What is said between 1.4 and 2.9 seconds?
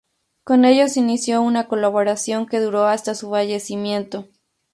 una colaboración que duró